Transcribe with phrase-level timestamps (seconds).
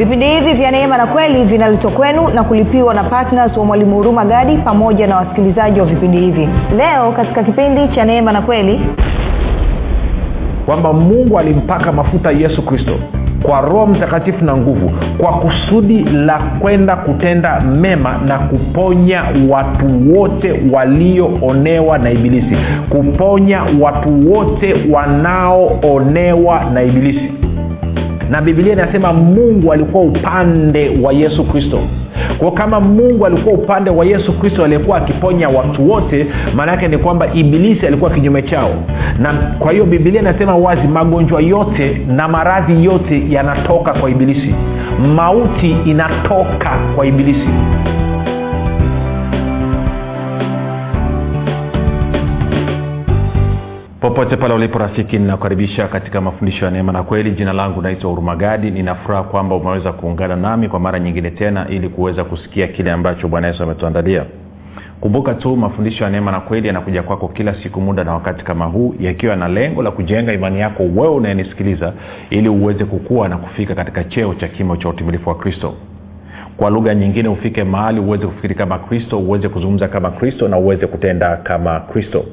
[0.00, 4.24] vipindi hivi vya neema na kweli vinaletwa kwenu na kulipiwa na ptns wa mwalimu huruma
[4.24, 6.48] gadi pamoja na wasikilizaji wa vipindi hivi.
[6.76, 8.80] Leo katika kipindi cha neema na kweli
[10.66, 12.92] kwamba mungu alimpaka mafuta yesu kristo
[13.42, 20.60] kwa roho mtakatifu na nguvu kwa kusudi la kwenda kutenda mema na kuponya watu wote
[20.72, 22.56] walioonewa na ibilisi.
[22.88, 27.39] Kuponya watu wote wanaoonewa na ibilisi
[28.30, 31.80] na bibilia inasema mungu alikuwa upande wa yesu kristo.
[32.38, 36.98] Kwa kama mungu alikuwa upande wa yesu kristo aliyekuwa akiponya watu wote maana yake ni
[36.98, 38.70] kwamba ibilisi alikuwa kinyume chao.
[39.18, 44.54] Na kwa hiyo bibilia inasema wazi magonjwa yote na maradhi yote yanatoka kwa ibilisi.
[45.16, 47.48] Mauti inatoka kwa ibilisi
[54.00, 57.30] popote pale ulipo rafiki ninakukaribisha katika mafundisho ya neema na kweli.
[57.30, 62.24] Jina langu naitwa hurumagadi ninafuraha kwamba umeweza kuungana nami kwa mara nyingine tena ili kuweza
[62.24, 64.24] kusikia kile ambacho bwana yesu ametuandalia.
[65.00, 68.64] Kumbuka tu mafundisho ya neema na kweli yanakuja kwako kila siku muda na wakati kama
[68.64, 71.92] huu yakiwa na lengo la kujenga imani yako wewe unayenisikiliza
[72.30, 75.74] ili uweze kukua na kufika katika cheo cha kimo cha utimilifu wa kristo.
[76.56, 80.86] Kwa lugha nyingine ufike mahali uweze kufikiri kama kristo uweze kuzungumza kama kristo na uweze
[80.86, 82.24] kutenda kama kristo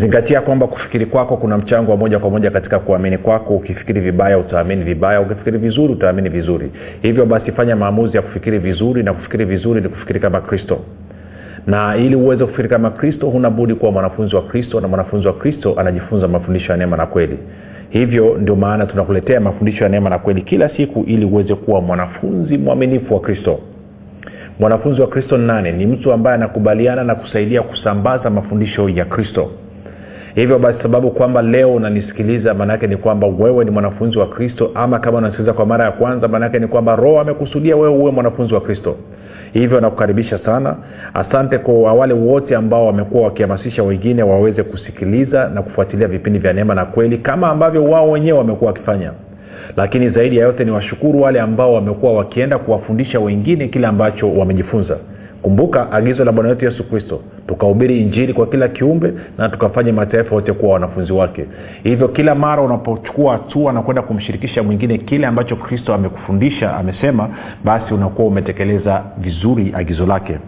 [0.00, 3.56] zingatia kwamba kufikiri kwako kuna mchango wa moja kwa moja katika kuamini kwako.
[3.56, 5.20] Ukifikiri vibaya utaamini vibaya.
[5.20, 6.70] Ukifikiri vizuri utaamini vizuri.
[7.02, 10.78] Hivyo basi fanya maamuzi ya kufikiri vizuri na kufikiri vizuri ni kufikiri kama kristo.
[11.66, 15.74] Na ili uweze kufikiri kama kristo hunabudi kuwa mwanafunzi wa kristo na mwanafunzi wa kristo
[15.76, 17.38] anajifunza mafundisho ya neema na kweli.
[17.90, 22.58] Hivyo ndio maana tunakuletea mafundisho ya neema na kweli kila siku ili uweze kuwa mwanafunzi
[22.58, 23.58] mwaminifu wa kristo.
[24.60, 29.50] Mwanafunzi wa kristo nane ni mtu ambaye anakubaliana na kusaidia kusambaza mafundisho ya kristo
[30.34, 34.98] hivyo basi sababu kwamba leo unanisikiliza maanaake ni kwamba wewe ni mwanafunzi wa kristo ama
[34.98, 38.60] kama unasikiliza kwa mara ya kwanza maanaake ni kwamba roho amekusudia wewe uwe mwanafunzi wa
[38.60, 38.96] kristo.
[39.52, 40.76] Hivyo nakukaribisha sana.
[41.14, 46.74] Asante kwa wale wote ambao wamekuwa wakihamasisha wengine waweze kusikiliza na kufuatilia vipindi vya neema
[46.74, 49.12] na kweli kama ambavyo wao wenyewe wamekuwa wakifanya.
[49.76, 54.96] Lakini zaidi ya yote ni washukuru wale ambao wamekuwa wakienda kuwafundisha wengine kile ambacho wamejifunza
[55.42, 60.34] kumbuka agizo la bwana wetu yesu kristo tukahubiri injili kwa kila kiumbe na tukafanya mataifa
[60.34, 61.46] yote kuwa wanafunzi wake.
[61.82, 67.28] Hivyo kila mara unapochukua hatua na kwenda kumshirikisha mwingine kile ambacho kristo amekufundisha amesema
[67.64, 70.38] basi unakuwa umetekeleza vizuri agizo lake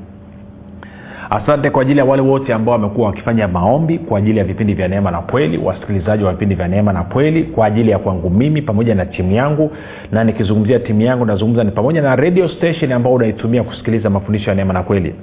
[1.36, 4.88] asante kwa ajili ya wale wote ambao wamekuwa wakifanya maombi kwa ajili ya vipindi vya
[4.88, 8.62] neema na kweli wasikilizaji wa vipindi vya neema na kweli kwa ajili ya kwangu mimi
[8.62, 9.70] pamoja na timu yangu.
[10.12, 14.56] Na nikizungumzia timu yangu nazungumza ni pamoja na radio station ambao unaitumia kusikiliza mafundisho ya
[14.56, 15.14] neema na kweli.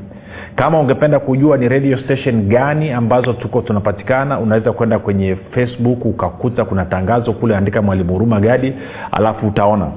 [0.55, 6.65] Kama ungependa kujua ni radio station gani ambazo tuko tunapatikana unaweza kwenda kwenye facebook ukakuta
[6.65, 8.73] kuna tangazo kule andika mwalimu huruma gadi
[9.11, 9.91] alafu utaona.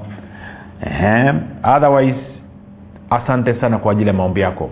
[1.77, 2.19] Otherwise
[3.11, 4.71] asante sana kwa ajili ya maombi yako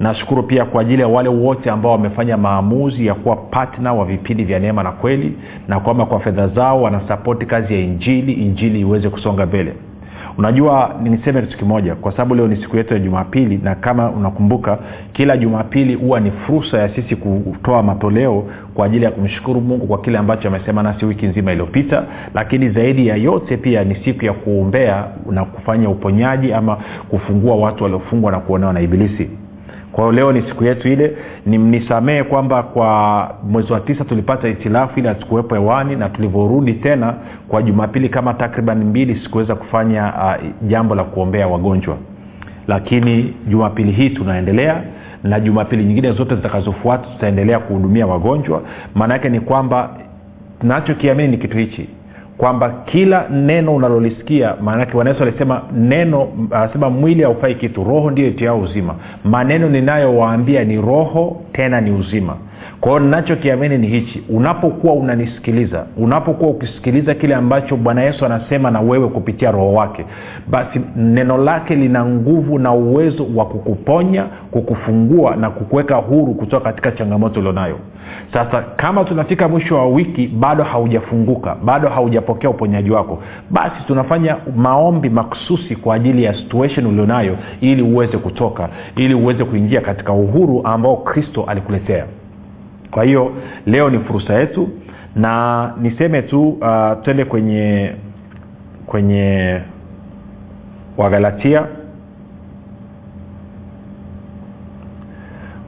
[0.00, 4.44] nashukuru pia kwa ajili ya wale wote ambao wamefanya maamuzi ya kuwa patna wa vipindi
[4.44, 5.32] vya neema na kweli
[5.68, 9.72] na kwamba kwa fedha zao wanasapoti kazi ya injili injili iweze kusonga mbele.
[10.38, 14.78] Unajua niseme kitu kimoja kwa sababu leo ni siku yetu ya jumapili na kama unakumbuka
[15.12, 18.44] kila jumapili huwa ni fursa ya sisi kutoa matoleo
[18.74, 22.04] kwa ajili ya kumshukuru mungu kwa kile ambacho amesema nasi wiki nzima iliyopita
[22.34, 26.76] lakini zaidi ya yote pia ni siku ya kuombea na kufanya uponyaji ama
[27.08, 29.28] kufungua watu waliofungwa na kuonewa na ibilisi
[29.92, 31.16] kwa hiyo leo ni siku yetu ile.
[31.46, 37.14] Nisamehe kwamba kwa mwezi wa tisa tulipata hitilafu ili hatukuwepo hewani na tulivyorudi tena
[37.48, 41.96] kwa jumapili kama takriban mbili sikuweza kufanya uh, jambo la kuombea wagonjwa.
[42.68, 44.82] Lakini jumapili hii tunaendelea
[45.24, 48.62] na jumapili nyingine zote zitakazofuata tutaendelea kuhudumia wagonjwa.
[48.94, 49.90] Maana yake ni kwamba
[50.60, 51.88] tunachokiamini ni kitu hichi
[52.38, 58.60] kwamba kila neno unalolisikia maanake wanaweza alisema neno anasema mwili haufai kitu roho ndio itiao
[58.60, 58.94] uzima.
[59.24, 62.36] Maneno ninayowaambia ni roho tena ni uzima
[62.80, 64.22] kwa hiyo ninachokiamini ni hichi.
[64.28, 70.04] Unapokuwa unanisikiliza unapokuwa ukisikiliza kile ambacho bwana yesu anasema na wewe kupitia roho wake
[70.48, 76.92] basi neno lake lina nguvu na uwezo wa kukuponya kukufungua na kukuweka huru kutoka katika
[76.92, 77.78] changamoto ulionayo.
[78.32, 85.10] Sasa kama tunafika mwisho wa wiki bado haujafunguka bado haujapokea uponyaji wako basi tunafanya maombi
[85.10, 90.96] maksusi kwa ajili ya situation ulionayo ili uweze kutoka ili uweze kuingia katika uhuru ambao
[90.96, 92.04] kristo alikuletea
[92.90, 93.32] kwa hiyo
[93.66, 94.68] leo ni fursa yetu
[95.16, 97.92] na niseme tu uh, twende kwenye
[98.86, 99.60] kwenye
[100.96, 101.66] wagalatia.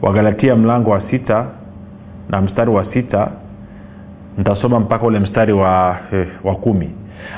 [0.02, 1.46] Wagalatia mlango wa sita
[2.28, 3.30] na mstari wa sita.
[4.38, 6.90] Nitasoma mpaka ule mstari wa, eh, wa kumi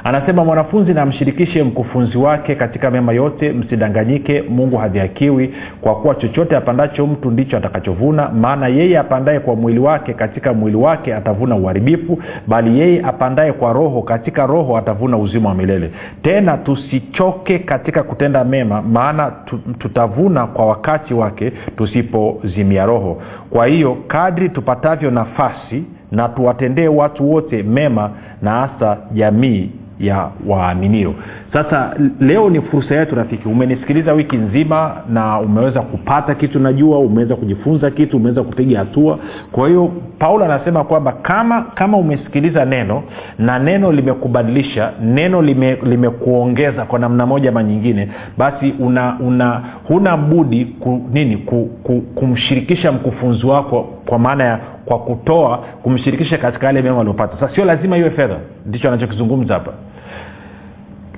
[0.05, 6.56] anasema mwanafunzi na amshirikishe mkufunzi wake katika mema yote msidanganyike mungu hadhihakiwi kwa kuwa chochote
[6.56, 12.19] apandacho mtu ndicho atakachovuna maana yeye apandaye kwa mwili wake katika mwili wake atavuna uharibifu
[12.46, 15.90] bali yeye apandaye kwa roho katika roho atavuna uzima wa milele.
[16.23, 19.32] Tena tusichoke katika kutenda mema maana
[19.79, 23.23] tutavuna kwa wakati wake tusipozimia roho.
[23.50, 28.10] Kwa hiyo kadri tupatavyo nafasi na tuwatendee watu wote mema
[28.42, 29.70] na hasa jamii
[30.00, 31.14] ya waaminio.
[31.52, 33.48] Sasa leo ni fursa yetu rafiki.
[33.48, 39.18] Umenisikiliza wiki nzima na umeweza kupata kitu najua umeweza kujifunza kitu umeweza kupiga hatua.
[39.52, 43.02] Kwa hiyo paulo anasema kwamba kama kama umesikiliza neno
[43.38, 49.62] na neno limekubadilisha neno lime- limekuongeza lime kwa namna moja ama nyingine basi una una
[49.88, 56.38] huna budi ku, nini ku, ku, kumshirikisha mkufunzi wako kwa maana ya kwa kutoa kumshirikisha
[56.38, 58.37] katika yale mema aliopata sasa sio lazima iwe fedha
[58.67, 59.73] ndicho anachokizungumza hapa.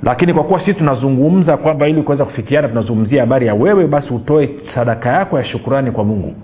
[0.02, 4.50] Lakini kwa kuwa sisi tunazungumza kwamba ili kuweza kufikiana tunazungumzia habari ya wewe basi utoe
[4.74, 6.34] sadaka yako ya shukurani kwa mungu.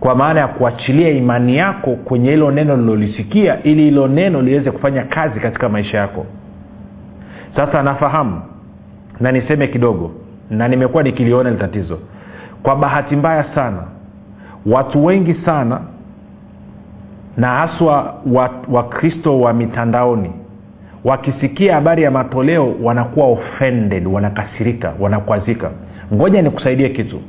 [0.00, 5.04] Kwa maana ya kuachilia imani yako kwenye hilo neno lilolisikia ili hilo neno liweze kufanya
[5.04, 6.26] kazi katika maisha yako.
[7.56, 8.42] Sasa nafahamu
[9.20, 10.10] na niseme kidogo
[10.50, 11.98] na nimekuwa nikiliona hili tatizo.
[12.62, 13.82] Kwa bahati mbaya sana
[14.66, 15.80] watu wengi sana
[17.36, 18.14] na haswa
[18.68, 20.30] wakristo wa, wa mitandaoni.
[21.04, 25.70] Wakisikia habari ya matoleo wanakuwa offended wanakasirika wanakwazika.
[26.14, 27.20] Ngoja nikusaidie kitu.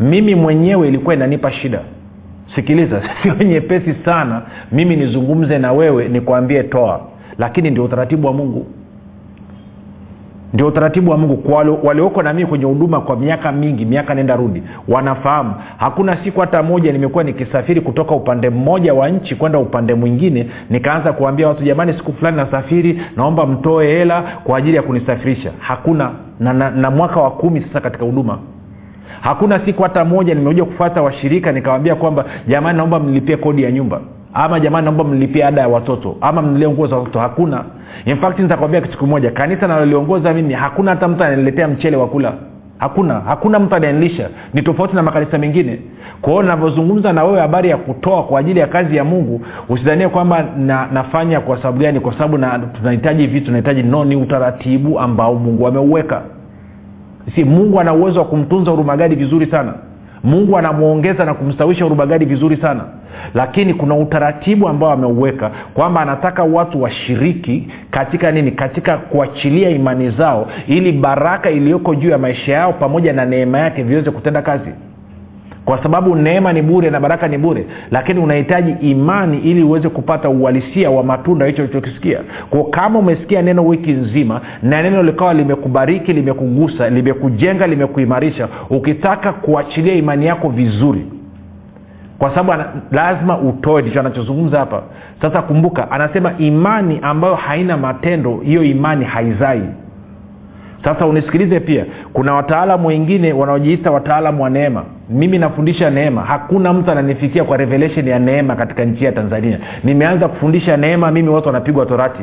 [0.00, 1.80] Mimi mwenyewe ilikuwa inanipa shida.
[2.54, 4.42] Sikiliza sio nyepesi sana.
[4.72, 7.00] Mimi nizungumze na wewe nikwambie toa.
[7.38, 8.66] Lakini ndio utaratibu wa mungu
[10.54, 11.36] ndio utaratibu wa mungu.
[11.36, 15.54] Kwa walioko nami kwenye huduma kwa miaka mingi miaka nenda rudi wanafahamu.
[15.76, 21.12] Hakuna siku hata moja nimekuwa nikisafiri kutoka upande mmoja wa nchi kwenda upande mwingine nikaanza
[21.12, 25.50] kuambia watu jamani siku fulani nasafiri naomba mtoe hela kwa ajili ya kunisafirisha.
[25.58, 26.10] Hakuna.
[26.40, 28.38] Na, na, na mwaka wa kumi sasa katika huduma.
[29.20, 34.00] Hakuna siku hata moja nimekuja kufuata washirika nikawambia kwamba jamani naomba mnilipie kodi ya nyumba
[34.34, 36.16] ama jamani naomba mnilipie ada ya watoto.
[36.20, 37.18] Ama mnilie nguo za watoto.
[37.20, 37.64] Hakuna.
[38.04, 39.30] In fact nitakwambia kitu kimoja.
[39.30, 42.32] Kanisa naloliongoza mimi hakuna hata mtu ananiletea mchele wa kula.
[42.78, 43.14] Hakuna.
[43.20, 44.28] Hakuna mtu anayenilisha.
[44.54, 45.78] Ni tofauti na makanisa mengine.
[46.22, 50.08] Kwa hiyo navyozungumza na wewe habari ya kutoa kwa ajili ya kazi ya mungu usidhanie
[50.08, 52.00] kwamba na, nafanya kwa sababu gani?
[52.00, 52.38] Kwa sababu
[52.78, 56.22] tunahitaji vitu tunahitaji no ni utaratibu ambao mungu ameuweka.
[57.34, 59.74] Si mungu ana uwezo wa kumtunza urumagadi vizuri sana?
[60.24, 62.84] Mungu anamwongeza na kumstawisha urubagadi vizuri sana
[63.34, 68.50] lakini kuna utaratibu ambao ameuweka kwamba anataka watu washiriki katika nini?
[68.50, 73.82] Katika kuachilia imani zao ili baraka iliyoko juu ya maisha yao pamoja na neema yake
[73.82, 74.70] viweze kutenda kazi.
[75.64, 80.28] Kwa sababu neema ni bure na baraka ni bure lakini unahitaji imani ili uweze kupata
[80.28, 82.20] uhalisia wa matunda hicho ulichokisikia.
[82.50, 89.94] Ko kama umesikia neno wiki nzima na neno likawa limekubariki limekugusa limekujenga limekuimarisha ukitaka kuachilia
[89.94, 91.06] imani yako vizuri
[92.18, 94.82] kwa sababu lazima utoe ndicho anachozungumza hapa.
[95.22, 99.62] Sasa kumbuka anasema imani ambayo haina matendo hiyo imani haizai.
[100.84, 104.82] Sasa unisikilize pia kuna wataalamu wengine wanaojiita wataalamu wa neema.
[105.10, 106.22] Mimi nafundisha neema.
[106.22, 109.58] Hakuna mtu ananifikia kwa revelation ya neema katika nchi ya tanzania.
[109.84, 112.22] Nimeanza kufundisha neema mimi watu wanapigwa torati.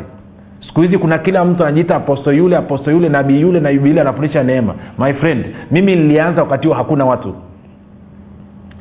[0.67, 4.43] Siku hizi kuna kila mtu anajiita aposto yule aposto yule nabii yule na yule anafundisha
[4.43, 4.73] neema.
[4.99, 7.35] My friend mimi nilianza wakati huo hakuna watu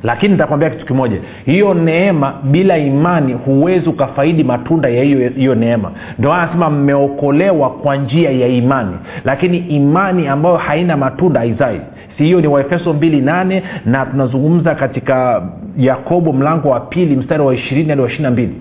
[0.03, 1.17] lakini nitakwambia kitu kimoja.
[1.45, 5.91] Hiyo neema bila imani huwezi ukafaidi matunda ya hiyo hiyo neema.
[6.19, 8.95] Ndio anasema mmeokolewa kwa njia ya imani.
[9.25, 11.81] Lakini imani ambayo haina matunda haizai.
[12.17, 15.43] Si hiyo ni waefeso mbili nane na tunazungumza katika
[15.77, 18.55] yakobo mlango wa pili mstari wa ishirini hadi wa ishiri na mbili.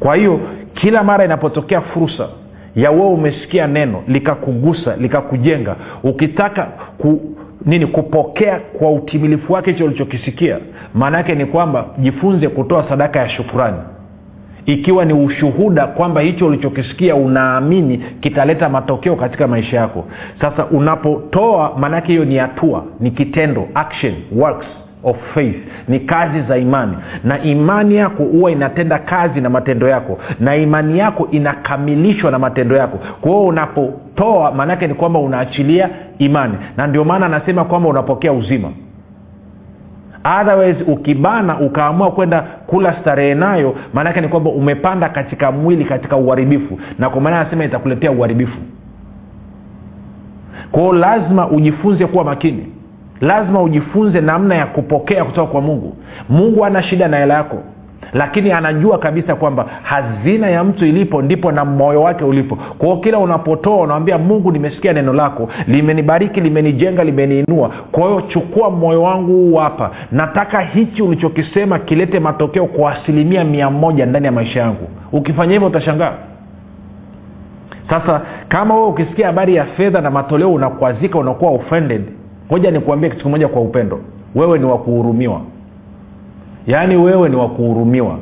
[0.00, 0.40] Kwa hiyo
[0.74, 2.28] kila mara inapotokea fursa
[2.76, 6.62] ya wewe umesikia neno likakugusa likakujenga ukitaka
[6.98, 7.20] ku,
[7.68, 10.58] nini kupokea kwa utimilifu wake hicho ulichokisikia.
[10.94, 13.76] Maana yake ni kwamba jifunze kutoa sadaka ya shukurani
[14.66, 20.04] ikiwa ni ushuhuda kwamba hicho ulichokisikia unaamini kitaleta matokeo katika maisha yako.
[20.40, 24.66] Sasa unapotoa maanaake hiyo ni hatua ni kitendo action works
[25.04, 25.56] of faith.
[25.88, 26.96] Ni kazi za imani.
[27.24, 30.18] Na imani yako huwa inatenda kazi na matendo yako.
[30.40, 32.98] Na imani yako inakamilishwa na matendo yako.
[33.20, 36.54] Kwa hiyo unapotoa maanaake ni kwamba unaachilia imani.
[36.76, 38.68] Na ndio maana anasema kwamba unapokea uzima.
[40.40, 46.78] Otherwise ukibana ukaamua kwenda kula starehe nayo maanake ni kwamba umepanda katika mwili katika uharibifu.
[46.98, 48.58] Na kwa maana anasema itakuletea uharibifu.
[50.72, 52.66] Kwao lazima ujifunze kuwa makini
[53.20, 55.96] lazima ujifunze namna ya kupokea kutoka kwa mungu.
[56.28, 57.56] Mungu ana shida na hela yako.
[58.12, 62.56] Lakini anajua kabisa kwamba hazina ya mtu ilipo ndipo na moyo wake ulipo.
[62.78, 65.48] Kwao kila unapotoa unawambia mungu nimesikia neno lako.
[65.66, 67.70] Limenibariki limenijenga limeniinua.
[67.92, 69.90] Kwa hiyo chukua moyo wangu huu hapa.
[70.12, 74.88] Nataka hichi ulichokisema kilete matokeo kwa asilimia mia moja ndani ya maisha yangu.
[75.12, 76.12] Ukifanya hivyo utashangaa.
[77.90, 82.02] Sasa kama wewe ukisikia habari ya fedha na matoleo unakwazika unakuwa offended
[82.52, 84.00] ngoja nikuambie kitu kimoja kwa upendo.
[84.34, 85.40] Wewe ni wakuhurumiwa
[86.68, 88.18] yaani wewe ni wa kuhurumiwa.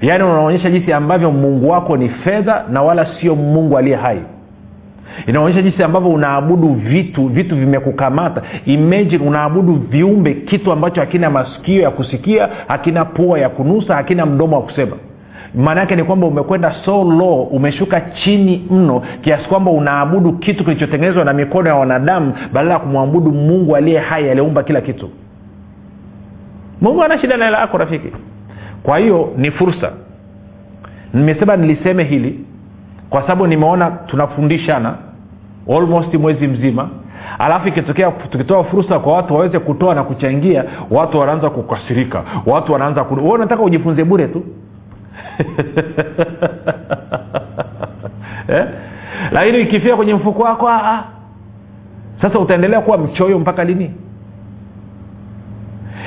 [0.00, 4.20] Yaani unaonyesha jinsi ambavyo mungu wako ni fedha na wala sio mungu aliye hai.
[5.26, 8.42] Inaonyesha jinsi ambavyo unaabudu vitu vitu vimekukamata.
[8.66, 14.56] Imagine unaabudu viumbe kitu ambacho hakina masikio ya kusikia hakina pua ya kunusa hakina mdomo
[14.56, 14.96] wa kusema
[15.54, 21.24] maana yake ni kwamba umekwenda so low umeshuka chini mno kiasi kwamba unaabudu kitu kilichotengenezwa
[21.24, 25.10] na mikono ya wanadamu badala ya kumwabudu mungu aliye hai aliyeumba kila kitu.
[26.80, 28.08] Mungu ana shida na hela yako rafiki.
[28.82, 29.92] Kwa hiyo ni fursa.
[31.14, 32.44] Nimesema niliseme hili
[33.10, 34.94] kwa sababu nimeona tunafundishana
[35.76, 36.88] almost mwezi mzima.
[37.38, 42.22] Alafu ikitokea tukitoa fursa kwa watu waweze kutoa na kuchangia watu wanaanza kukasirika.
[42.46, 43.14] Watu wanaanza ku...
[43.14, 44.42] unataka ujifunze bure tu
[48.48, 48.64] eh?
[49.32, 51.04] lakini ikifia kwenye mfuko wako aa
[52.22, 53.90] sasa utaendelea kuwa mchoyo mpaka lini?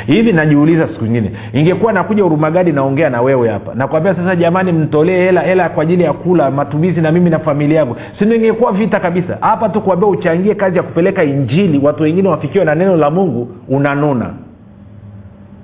[0.05, 5.17] Hivi najiuliza siku nyingine ingekuwa nakuja urumagadi naongea na wewe hapa nakwambia sasa jamani mtolee
[5.25, 7.95] hela hela kwa ajili ya kula matumizi na mimi na familia yangu.
[8.19, 9.37] Sindo ingekuwa vita kabisa?
[9.41, 13.51] Hapa tu kuambia uchangie kazi ya kupeleka injili watu wengine wafikiwe na neno la mungu
[13.67, 14.33] unanuna.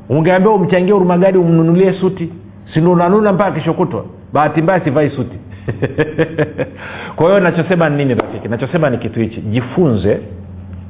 [0.09, 2.29] Ungeambia umchangie urumagadi umnunulie suti
[2.73, 5.37] sindo unanuna mpaka kishokutwa bahati mbaya sivai suti.
[7.15, 8.47] Kwa hiyo nachosema ni nini rafiki?
[8.47, 9.41] Nachosema ni kitu hichi.
[9.41, 10.19] Jifunze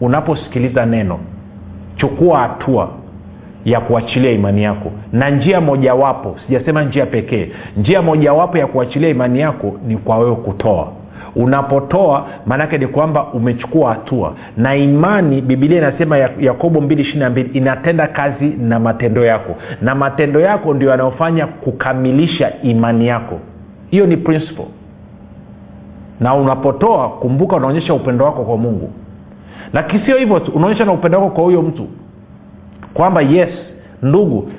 [0.02, 1.20] unaposikiliza neno.
[1.96, 2.90] Chukua hatua
[3.66, 4.92] ya kuachilia imani yako.
[5.12, 10.36] Na njia mojawapo sijasema njia pekee njia mojawapo ya kuachilia imani yako ni kwa wewe
[10.36, 10.88] kutoa
[11.38, 14.36] unapotoa maanaake ni kwamba umechukua hatua.
[14.58, 19.56] Na imani bibilia inasema yakobo 2 inatenda kazi na matendo yako.
[19.82, 23.40] Na matendo yako ndio yanayofanya kukamilisha imani yako.
[23.90, 24.66] Hiyo ni principle.
[26.20, 28.90] Na unapotoa kumbuka unaonyesha upendo wako kwa mungu.
[29.74, 31.88] Lakini sio hivyo tu unaonyesha na upendo wako kwa huyo mtu.
[32.94, 33.50] Kwamba yes
[34.02, 34.52] ndugu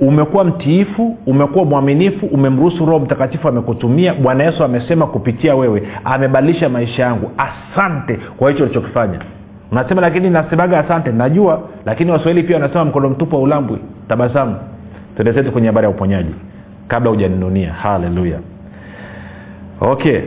[0.00, 4.14] umekuwa mtiifu umekuwa mwaminifu umemruhusu roho mtakatifu amekutumia.
[4.14, 7.30] Bwana yesu amesema kupitia wewe amebadilisha maisha yangu.
[7.38, 9.18] Asante kwa hicho ulichokifanya.
[9.72, 11.12] Unasema lakini nasemaga asante.
[11.12, 13.78] Najua lakini waswahili pia wanasema mkono mtupu wa ulambwi
[14.08, 14.56] tabasamu
[15.16, 16.34] tuendezetu kwenye habari ya uponyaji
[16.88, 18.38] kabla hujaninunia haleluya.
[19.80, 20.20] Okay.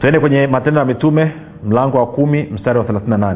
[0.00, 1.32] Tuende kwenye matendo ya mitume
[1.64, 3.34] mlango wa kumi mstari wa 38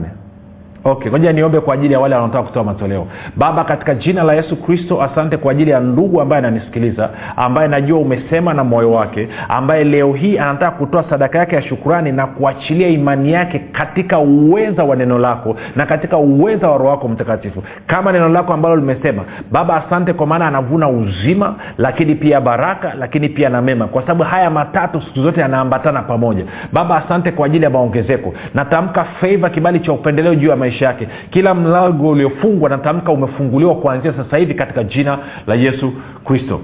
[0.84, 3.06] okay ngoja niombe kwa ajili ya wale wanaotaka kutoa matoleo.
[3.36, 7.98] Baba katika jina la yesu kristo asante kwa ajili ya ndugu ambaye ananisikiliza ambaye najua
[7.98, 12.88] umesema na moyo wake ambaye leo hii anataka kutoa sadaka yake ya shukurani na kuachilia
[12.88, 17.62] imani yake katika uweza wa neno lako na katika uweza wa roho wako mtakatifu.
[17.86, 19.22] Kama neno lako ambalo limesema
[19.52, 24.22] baba asante kwa maana anavuna uzima lakini pia baraka lakini pia na mema kwa sababu
[24.22, 26.44] haya matatu siku zote yanaambatana pamoja.
[26.72, 28.34] Baba asante kwa ajili ya maongezeko.
[28.54, 31.08] Natamka feva kibali cha upendeleo juu ya maisha maisha yake.
[31.30, 35.92] Kila mlango uliofungwa natamka umefunguliwa kuanzia sasa hivi katika jina la yesu
[36.24, 36.60] kristo.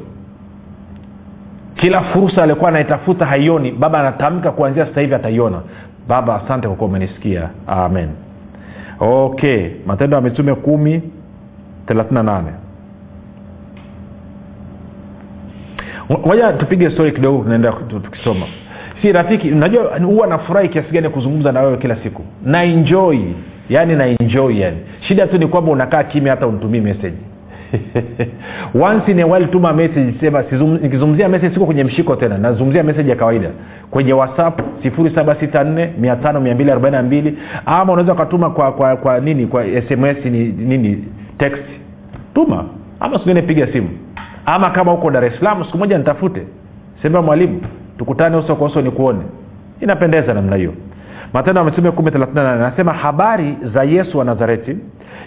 [1.76, 3.72] Kila fursa aliokuwa anaitafuta haioni.
[3.72, 5.60] Baba anatamka kuanzia sasa hivi ataiona.
[6.08, 7.48] Baba asante kwa kuwa umenisikia.
[7.66, 8.08] Amen.
[9.00, 11.02] Okay matendo ya mitume kumi
[11.86, 12.42] 38
[16.26, 18.46] moja tupige stori kidogo tunaenda tukisoma.
[19.02, 22.22] Si rafiki unajua huwa nafurahi kiasi gani kuzungumza na wewe kila siku.
[22.44, 23.18] Na enjoy
[23.70, 24.76] yaani na enjoy yani.
[25.00, 27.16] Shida tu ni kwamba unakaa kimya hata unitumii message.
[28.74, 30.44] Once in a while tuma message sema
[30.82, 33.50] nikizungumzia message siko kwenye mshiko tena nazungumzia message ya kawaida.
[33.90, 37.32] Kwenye whatsapp 764
[37.66, 41.04] ama unaweza ukatuma kwa, kwa kwa nini kwa sms ni, nini
[41.38, 41.64] text.
[42.34, 42.64] Tuma
[43.00, 43.88] ama singine piga simu.
[44.46, 46.42] Ama kama huko dar es salaam siku moja nitafute.
[47.02, 47.60] Sema mwalimu
[47.98, 49.20] tukutane uso kwa uso nikuone.
[49.80, 50.72] Inapendeza namna hiyo
[51.32, 54.76] matendo ya mitume 138 anasema habari za yesu wa nazareti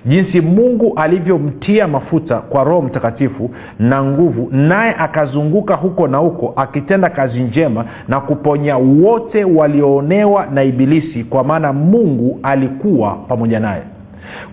[0.05, 7.09] jinsi mungu alivyomtia mafuta kwa roho mtakatifu na nguvu naye akazunguka huko na huko akitenda
[7.09, 13.81] kazi njema na kuponya wote walioonewa na ibilisi kwa maana mungu alikuwa pamoja naye.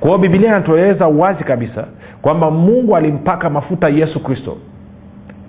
[0.01, 1.85] Kwa hiyo bibilia inatueleza wazi kabisa
[2.23, 4.57] kwamba mungu alimpaka mafuta yesu kristo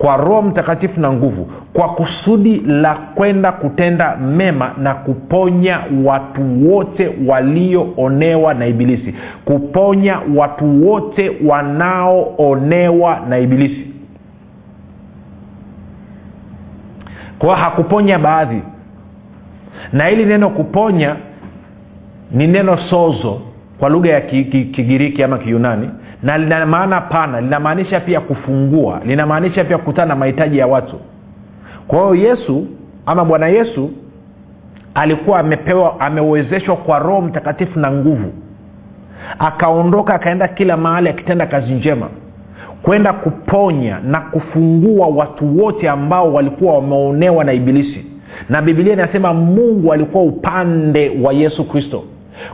[0.02, 7.10] kwa roho mtakatifu na nguvu kwa kusudi la kwenda kutenda mema na kuponya watu wote
[7.26, 9.14] walioonewa na ibilisi.
[9.44, 13.86] Kuponya watu wote wanaoonewa na ibilisi.
[17.38, 18.62] Kwa hakuponya baadhi.
[19.92, 21.16] Na hili neno kuponya
[22.32, 23.40] ni neno sozo
[23.78, 25.90] kwa lugha ya kigiriki ki, ki ama kiyunani
[26.22, 30.96] na lina maana pana linamaanisha pia kufungua linamaanisha pia kukutana na mahitaji ya watu.
[31.88, 32.66] Kwa hiyo yesu
[33.06, 33.90] ama bwana yesu
[34.94, 38.32] alikuwa amepewa amewezeshwa kwa roho mtakatifu na nguvu.
[39.38, 42.08] Akaondoka akaenda kila mahali akitenda kazi njema.
[42.82, 48.06] Kwenda kuponya na kufungua watu wote ambao walikuwa wameonewa na ibilisi.
[48.48, 52.04] Na bibilia inasema mungu alikuwa upande wa yesu kristo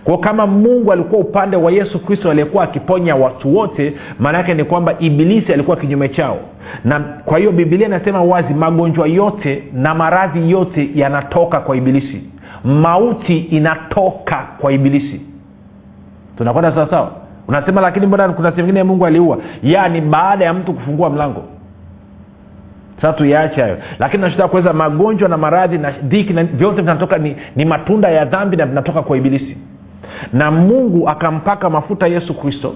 [0.05, 4.65] kwao kama mungu alikuwa upande wa yesu kristo aliyekuwa akiponya watu wote maana yake ni
[4.65, 6.39] kwamba ibilisi alikuwa kinyume chao.
[6.85, 12.23] Na kwa hiyo bibilia inasema wazi magonjwa yote na maradhi yote yanatoka kwa ibilisi.
[12.65, 15.21] Mauti inatoka kwa ibilisi.
[16.39, 17.13] Tunakwenda sawasawa
[17.49, 19.39] unasema lakini mbona kuna sehemu ingine mungu aliua?
[19.63, 21.45] Yaani baada ya mtu kufungua mlango.
[22.97, 23.79] Sasa tuyaache hayo.
[23.99, 28.25] Lakini nachotaka kuweza magonjwa na maradhi na dhiki na vyote vinatoka ni, ni matunda ya
[28.25, 29.57] dhambi na vinatoka kwa ibilisi
[30.33, 32.75] na mungu akampaka mafuta yesu kristo.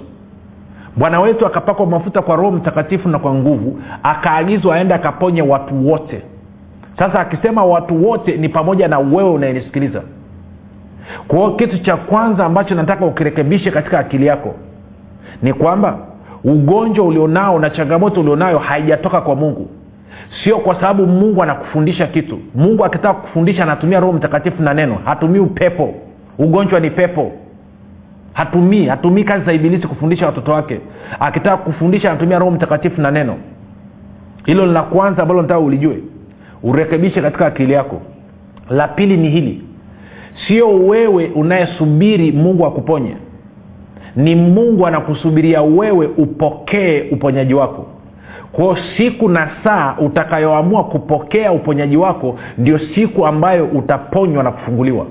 [0.97, 6.23] Bwana wetu akapakwa mafuta kwa roho mtakatifu na kwa nguvu akaagizwa aende akaponye watu wote.
[6.99, 10.03] Sasa akisema watu wote ni pamoja na wewe unayenisikiliza.
[11.29, 14.55] Kwa hiyo kitu cha kwanza ambacho nataka ukirekebishe katika akili yako
[15.43, 15.99] ni kwamba
[16.45, 19.69] ugonjwa ulionao na changamoto ulionayo haijatoka kwa mungu.
[20.45, 22.39] Sio kwa sababu mungu anakufundisha kitu.
[22.55, 25.95] Mungu akitaka kufundisha anatumia roho mtakatifu na neno hatumii upepo
[26.39, 27.33] ugonjwa ni pepo.
[28.33, 30.81] Hatumii hatumii kazi za ibilisi kufundisha watoto wake.
[31.21, 33.37] Akitaka kufundisha anatumia roho mtakatifu na neno.
[34.47, 35.99] Hilo ni la kwanza ambalo nataka ulijue.
[36.63, 38.03] Urekebishe katika akili yako.
[38.71, 39.63] La pili ni hili.
[40.49, 43.17] Sio wewe unayesubiri mungu akuponye.
[44.17, 47.87] Ni mungu anakusubiria wewe upokee uponyaji wako.
[48.53, 55.07] Kwao siku na saa utakayoamua kupokea uponyaji wako ndio siku ambayo utaponywa na kufunguliwa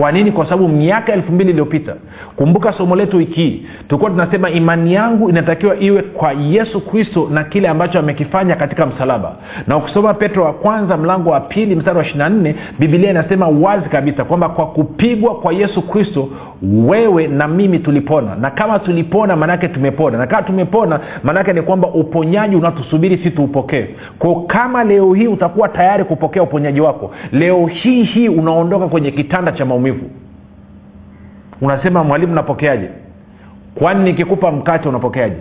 [0.00, 0.32] kwa nini?
[0.32, 1.94] Kwa sababu miaka elfu mbili iliyopita
[2.36, 7.44] kumbuka somo letu wiki hii tulikuwa tunasema imani yangu inatakiwa iwe kwa yesu kristo na
[7.44, 9.32] kile ambacho amekifanya katika msalaba.
[9.66, 13.88] Na ukisoma petro wa kwanza mlango wa pili mstari wa ishirina nne bibilia inasema wazi
[13.88, 16.28] kabisa kwamba kwa kupigwa kwa yesu kristo
[16.62, 18.34] wewe na mimi tulipona.
[18.36, 20.18] Na kama tulipona maanaake tumepona.
[20.18, 23.86] Na kama tumepona maanaake ni kwamba uponyaji unatusubiri si tuupokee.
[24.18, 29.52] Ko kama leo hii utakuwa tayari kupokea uponyaji wako leo hii hii unaondoka kwenye kitanda
[29.52, 29.89] cha maumivu
[31.60, 32.88] unasema mwalimu napokeaje?
[33.74, 35.36] Kwani nikikupa mkate unapokeaje?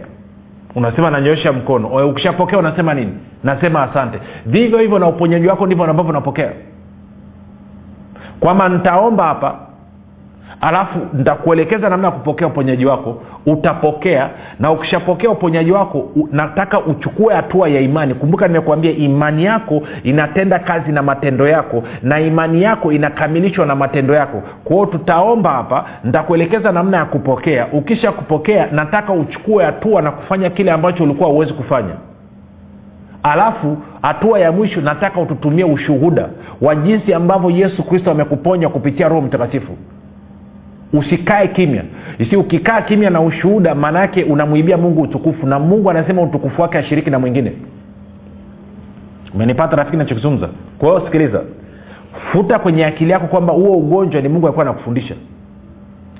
[0.76, 1.88] Unasema nanyoosha mkono.
[2.10, 3.14] Ukishapokea unasema nini?
[3.44, 4.20] Nasema asante.
[4.46, 6.52] Vivyo hivyo na uponyaji wako ndivyo ambavyo unapokea.
[8.40, 9.60] Kwamba nitaomba hapa
[10.62, 13.22] alafu nitakuelekeza namna ya kupokea uponyaji wako.
[13.46, 18.14] Utapokea na ukishapokea uponyaji wako nataka uchukue hatua ya imani.
[18.14, 24.14] Kumbuka nimekuambia imani yako inatenda kazi na matendo yako na imani yako inakamilishwa na matendo
[24.14, 24.44] yako.
[24.64, 27.68] Kwao tutaomba hapa nitakuelekeza namna ya kupokea.
[27.74, 31.94] Ukisha kupokea nataka uchukue hatua na kufanya kile ambacho ulikuwa huwezi kufanya.
[33.24, 36.30] Alafu hatua ya mwisho nataka ututumie ushuhuda
[36.62, 39.78] wa jinsi ambavyo yesu kristo amekuponya kupitia roho mtakatifu
[40.94, 41.84] usikae kimya.
[42.30, 47.10] Si ukikaa kimya na ushuhuda maanaake unamwibia mungu utukufu na mungu anasema utukufu wake ashiriki
[47.10, 47.52] na mwingine.
[49.36, 51.42] Umenipata rafiki nachokizungumza kwa hiyo sikiliza.
[52.32, 55.16] Futa kwenye akili yako kwamba huo ugonjwa ni mungu alikuwa anakufundisha.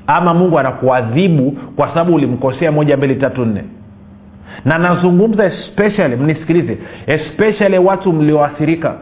[0.08, 3.64] Ama mungu anakuadhibu kwa sababu ulimkosea moja mbili tatu nne.
[4.66, 6.78] Na nazungumza especially mnisikilize
[7.08, 8.96] especially watu mlioathirika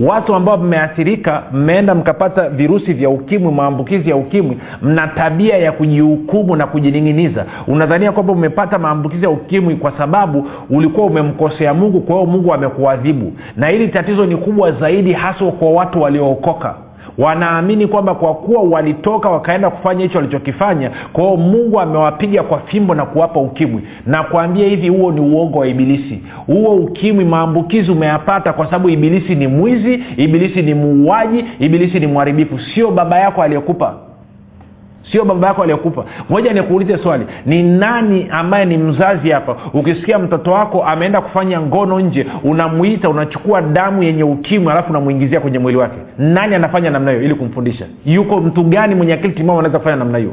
[0.00, 6.56] watu ambao mmeathirika mmeenda mkapata virusi vya ukimwi maambukizi ya ukimwi mna tabia ya kujihukumu
[6.56, 7.44] na kujining'iniza.
[7.66, 13.32] Unadhania kwamba umepata maambukizi ya ukimwi kwa sababu ulikuwa umemkosea mungu kwa hiyo mungu amekuadhibu.
[13.56, 16.74] Na hili tatizo ni kubwa zaidi haswa kwa watu waliookoka
[17.18, 23.06] wanaamini kwamba kwa kuwa walitoka wakaenda kufanya hicho walichokifanya kwao mungu amewapiga kwa fimbo na
[23.06, 23.82] kuwapa ukimwi.
[24.06, 26.20] Na kuambia hivi huo ni uongo wa ibilisi.
[26.46, 32.58] Huo ukimwi maambukizi umeyapata kwa sababu ibilisi ni mwizi ibilisi ni muuaji ibilisi ni mharibifu
[32.74, 33.94] sio baba yako aliyekupa
[35.12, 36.04] sio baba yako aliyekupa.
[36.28, 37.26] Moja nikuulize swali.
[37.46, 39.56] Ni nani ambaye ni mzazi hapa?
[39.74, 45.58] Ukisikia mtoto wako ameenda kufanya ngono nje unamwita unachukua damu yenye ukimwi alafu unamwingizia kwenye
[45.58, 45.96] mwili wake.
[46.18, 47.86] Nani anafanya namna hiyo ili kumfundisha?
[48.06, 50.32] Yuko mtu gani mwenye akili timamu anaweza kufanya namna hiyo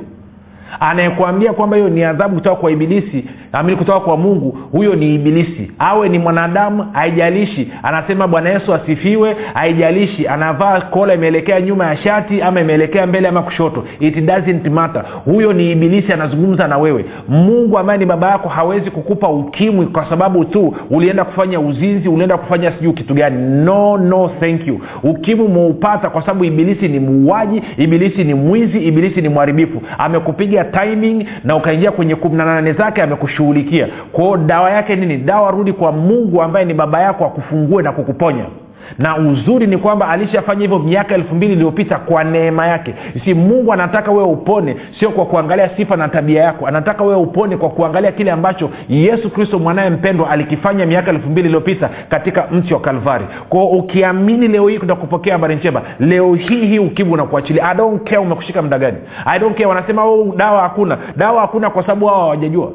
[0.79, 5.71] anayekwambia kwamba hiyo ni adhabu kutoka kwa ibilisi amini kutoka kwa mungu huyo ni ibilisi.
[5.79, 7.71] Awe ni mwanadamu haijalishi.
[7.83, 10.27] Anasema bwana yesu asifiwe haijalishi.
[10.27, 13.83] Anavaa kola imeelekea nyuma ya shati ama imeelekea mbele ama kushoto.
[13.99, 15.03] It doesn't matter.
[15.25, 17.05] Huyo ni ibilisi anazungumza na wewe.
[17.29, 22.37] Mungu ambaye ni baba yako hawezi kukupa ukimwi kwa sababu tu ulienda kufanya uzinzi ulienda
[22.37, 23.63] kufanya sijui kitu gani.
[23.65, 24.79] No no thank you.
[25.03, 31.25] Ukimwi umeupata kwa sababu ibilisi ni muuaji ibilisi ni mwizi ibilisi ni mharibifu amekupiga timing
[31.43, 33.87] na ukaingia kwenye kumi na nane zake amekushughulikia.
[34.11, 35.17] Kwao dawa yake nini?
[35.17, 38.45] Dawa rudi kwa mungu ambaye ni baba yako akufungue na kukuponya
[38.97, 42.93] na uzuri ni kwamba alishafanya hivyo miaka elfu mbili iliyopita kwa neema yake.
[43.25, 46.67] Si mungu anataka wewe upone sio kwa kuangalia sifa na tabia yako.
[46.67, 51.47] Anataka wewe upone kwa kuangalia kile ambacho yesu kristo mwanaye mpendwa alikifanya miaka elfu mbili
[51.47, 53.25] iliyopita katika mti wa kalvari.
[53.49, 55.81] Kwao ukiamini leo hii kutakupokea habari njema.
[55.99, 57.63] Leo hii hii ukivu unakuachilia.
[57.71, 58.97] I don't care umekushika mda gani.
[59.25, 60.97] I don't care wanasema oh, dawa hakuna.
[61.17, 62.71] Dawa hakuna kwa sababu hao hawajajua.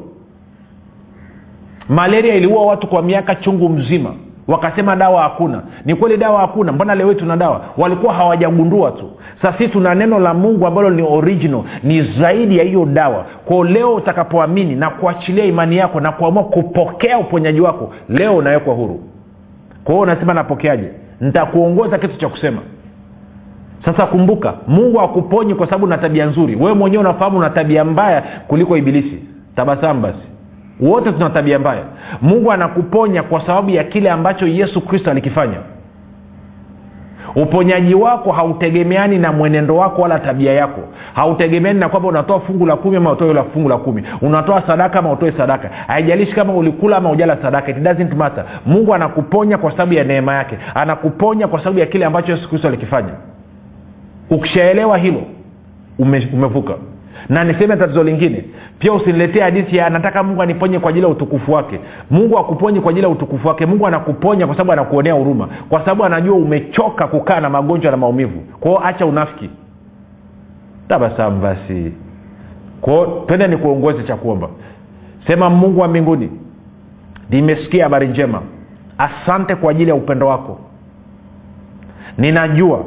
[1.89, 4.13] Malaria iliua watu kwa miaka chungu mzima
[4.47, 5.61] wakasema dawa hakuna.
[5.85, 6.71] Ni kweli dawa hakuna.
[6.71, 7.61] Mbona leo tuna dawa?
[7.77, 9.11] Walikuwa hawajagundua tu.
[9.41, 11.63] Sasi tuna neno la mungu ambalo ni original.
[11.83, 13.25] Ni zaidi ya hiyo dawa.
[13.45, 18.99] Kwao leo utakapoamini na kuachilia imani yako na kuamua kupokea uponyaji wako leo unawekwa huru.
[19.83, 20.91] Kwa hiyo unasema napokeaje?
[21.21, 22.61] Nitakuongoza kitu cha kusema.
[23.85, 26.55] Sasa kumbuka mungu akuponyi kwa sababu na tabia nzuri.
[26.55, 29.19] Wewe mwenyewe unafahamu una tabia mbaya kuliko ibilisi.
[29.55, 30.32] Tabasamu basi
[30.79, 31.83] wote tuna tabia mbaya.
[32.21, 35.57] Mungu anakuponya kwa sababu ya kile ambacho yesu kristo alikifanya.
[37.35, 40.81] Uponyaji wako hautegemeani na mwenendo wako wala tabia yako.
[41.13, 44.03] Hautegemeani na kwamba unatoa fungu la kumi ama utoe fungu la kumi.
[44.21, 45.69] Unatoa sadaka ama utoe sadaka.
[45.87, 48.45] Haijalishi kama ulikula ama ujala sadaka it doesn't matter.
[48.65, 50.57] Mungu anakuponya kwa sababu ya neema yake.
[50.75, 53.13] Anakuponya kwa sababu ya kile ambacho yesu kristo alikifanya.
[54.29, 55.21] Ukishaelewa hilo
[55.99, 56.73] ume, umevuka
[57.29, 58.45] na niseme tatizo lingine.
[58.79, 61.79] Pia usiniletee hadithi ya nataka mungu aniponye kwa ajili ya utukufu wake.
[62.11, 63.65] Mungu akuponye kwa ajili ya utukufu wake.
[63.65, 65.47] Mungu anakuponya kwa sababu anakuonea huruma.
[65.69, 68.39] Kwa sababu anajua umechoka kukaa na magonjwa na maumivu.
[68.59, 69.49] Kwao acha unafiki.
[70.87, 71.93] Tabasamu basi.
[72.81, 74.49] Kwao twende ni kuongoze cha kuomba.
[75.27, 76.29] Sema mungu wa mbinguni
[77.29, 78.41] nimesikia habari njema.
[78.97, 80.59] Asante kwa ajili ya upendo wako.
[82.17, 82.85] Ninajua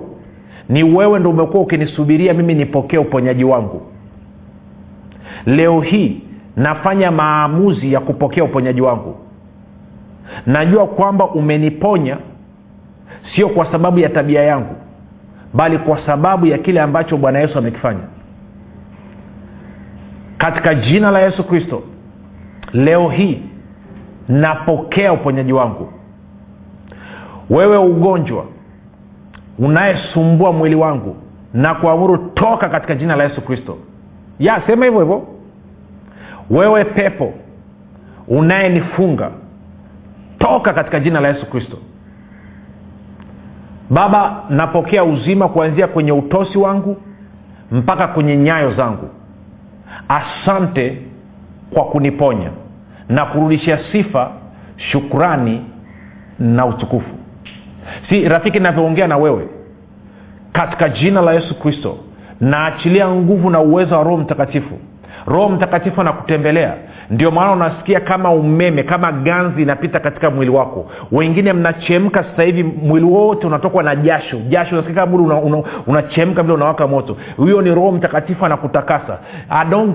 [0.68, 3.83] ni wewe ndo umekuwa ukinisubiria mimi nipokee uponyaji wangu
[5.46, 6.20] leo hii
[6.56, 9.16] nafanya maamuzi ya kupokea uponyaji wangu.
[10.46, 12.16] Najua kwamba umeniponya
[13.35, 14.74] sio kwa sababu ya tabia yangu
[15.54, 18.00] bali kwa sababu ya kile ambacho bwana yesu amekifanya.
[20.38, 21.82] Katika jina la yesu kristo
[22.72, 23.42] leo hii
[24.28, 25.92] napokea uponyaji wangu.
[27.50, 28.44] Wewe ugonjwa
[29.59, 31.16] unayesumbua mwili wangu
[31.54, 33.78] na kuamuru toka katika jina la yesu kristo.
[34.38, 35.36] Ya sema hivyo hivyo
[36.50, 37.35] wewe pepo
[38.28, 39.30] unayenifunga
[40.38, 41.78] toka katika jina la yesu kristo.
[43.90, 46.96] Baba napokea uzima kuanzia kwenye utosi wangu
[47.72, 49.09] mpaka kwenye nyayo zangu.
[50.09, 50.98] Asante
[51.70, 52.50] kwa kuniponya
[53.09, 54.30] na kurudishia sifa
[54.76, 55.64] shukrani
[56.38, 57.11] na utukufu.
[58.09, 59.48] Si rafiki navyoongea na wewe
[60.52, 61.98] katika jina la yesu kristo
[62.40, 64.78] naachilia nguvu na uwezo wa roho mtakatifu
[65.26, 66.74] roho mtakatifu anakutembelea
[67.10, 70.90] ndio maana unasikia kama umeme kama ganzi inapita katika mwili wako.
[71.12, 74.36] Wengine mnachemka sasa hivi mwili wote unatokwa na jasho.
[74.48, 75.04] Jasho unasikia
[75.86, 77.16] unachemka una, una unawaka moto.
[77.36, 79.18] Huyo ni roho mtakatifu anakutakasa.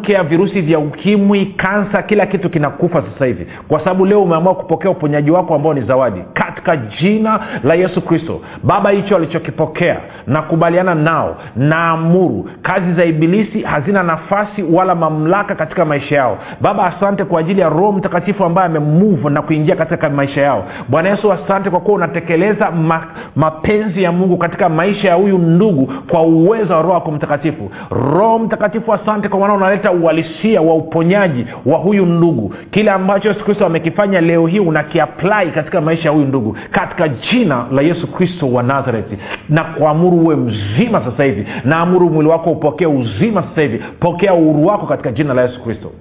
[0.02, 3.48] Care virusi vya ukimwi kansa kila kitu kinakufa sasa hivi.
[3.68, 6.24] Kwa sababu leo umeamua kupokea uponyaji wako ambao ni zawadi.
[6.34, 9.98] Katika jina la yesu kristo baba hicho alichokipokea
[10.28, 12.50] nakubaliana nao naamuru.
[12.62, 16.38] Kazi za ibilisi hazina nafasi wala mamlaka katika maisha yao.
[16.62, 20.66] Baba asante kwa ajili ya roho mtakatifu ambaye amemuvu na kuingia katika maisha yao.
[20.90, 23.04] Bwana yesu asante kwa kuwa unatekeleza ma,
[23.36, 27.72] mapenzi ya mungu katika maisha ya huyu ndugu kwa uwezo wa roho wako mtakatifu.
[27.90, 32.54] Roho mtakatifu asante kwa maana unaleta uhalisia wa uponyaji wa huyu ndugu.
[32.72, 37.66] Kile ambacho yesu kristo amekifanya leo hii unakiaplai katika maisha ya huyu ndugu katika jina
[37.72, 39.18] la yesu kristo wa nazareti
[39.50, 41.48] na kuamuru uwe mzima sasa hivi.
[41.64, 43.82] Naamuru mwili wako upokee uzima sasa hivi.
[44.00, 45.92] Pokea uhuru wako katika jina la yesu kristo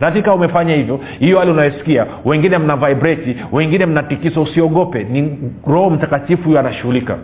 [0.00, 5.04] katika umefanya hivyo hiyo hali unayosikia wengine mna vibreti wengine mnatikisa usiogope.
[5.04, 7.16] Ni roho mtakatifu huyo anashughulika.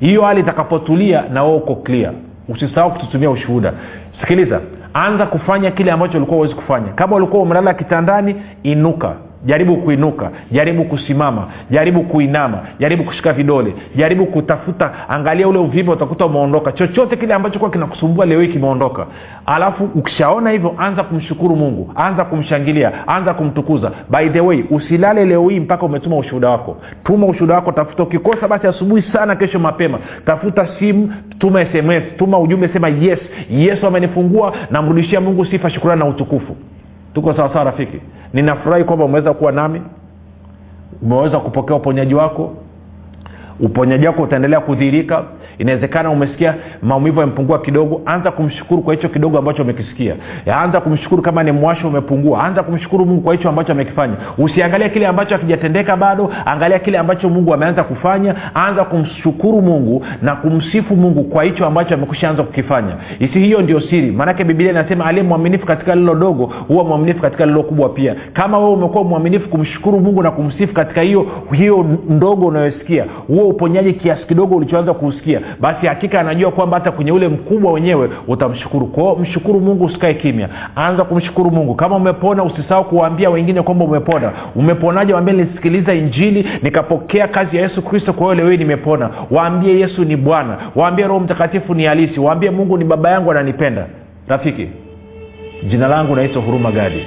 [0.00, 2.12] Hiyo hali itakapotulia na weo uko clear.
[2.48, 3.72] Usisahau kututumia ushuhuda.
[4.20, 4.60] Sikiliza
[4.94, 6.88] anza kufanya kile ambacho ulikuwa huwezi kufanya.
[6.88, 14.26] Kama ulikuwa umelala kitandani inuka jaribu kuinuka jaribu kusimama jaribu kuinama jaribu kushika vidole jaribu
[14.26, 16.72] kutafuta angalia ule uvimbe utakuta umeondoka.
[16.72, 19.06] Chochote kile ambacho kuwa kinakusumbua leo hii kimeondoka.
[19.46, 23.90] Alafu ukishaona hivyo anza kumshukuru mungu anza kumshangilia anza kumtukuza.
[24.10, 26.76] By the way usilale leo hii mpaka umetuma ushuhuda wako.
[27.04, 28.02] Tuma ushuhuda wako tafuta.
[28.02, 29.98] Ukikosa basi asubuhi sana kesho mapema.
[30.26, 33.18] Tafuta simu tuma sms tuma ujumbe sema yes.
[33.50, 36.56] Yesu amenifungua namrudishia mungu sifa shukurani na utukufu.
[37.14, 38.00] Tuko sawasawa rafiki
[38.34, 39.82] ninafurahi kwamba umeweza kuwa nami.
[41.02, 42.52] Umeweza kupokea uponyaji wako
[43.60, 45.22] uponyaji wako utaendelea kudhihirika.
[45.58, 48.02] Inawezekana umesikia maumivu yamepungua kidogo.
[48.06, 50.14] Anza kumshukuru kwa hicho kidogo ambacho umekisikia.
[50.62, 52.44] Anza kumshukuru kama ni mwasho umepungua.
[52.44, 54.14] Anza kumshukuru mungu kwa hicho ambacho amekifanya.
[54.38, 56.30] Usiangalia kile ambacho hakijatendeka bado.
[56.46, 58.34] Angalia kile ambacho mungu ameanza kufanya.
[58.54, 62.96] Anza kumshukuru mungu na kumsifu mungu kwa hicho ambacho amekushaanza kukifanya.
[63.20, 64.10] Isi hiyo ndio siri.
[64.10, 68.14] Maanake biblia inasema aliye mwaminifu katika lilo dogo huwa mwaminifu katika lilo kubwa pia.
[68.32, 73.92] Kama wewe umekuwa mwaminifu kumshukuru mungu na kumsifu katika hiyo hiyo ndogo unayosikia huo uponyaji
[73.92, 78.86] kiasi kidogo ulichoanza kuusikia basi hakika anajua kwamba hata kwenye ule mkubwa wenyewe utamshukuru.
[78.86, 80.48] Kwao mshukuru mungu usikae kimya.
[80.76, 81.74] Anza kumshukuru mungu.
[81.74, 84.32] Kama umepona usisahau kuwaambia wengine kwamba umepona.
[84.56, 85.14] Umeponaje?
[85.14, 89.10] Waambie nilisikiliza injili nikapokea kazi ya yesu kristo kwa hiyo leo nimepona.
[89.30, 90.56] Waambie yesu ni bwana.
[90.74, 92.20] Waambie roho mtakatifu ni halisi.
[92.20, 93.86] Waambie mungu ni baba yangu ananipenda.
[94.28, 94.68] Rafiki
[95.68, 97.06] jina langu naitwa huruma gadi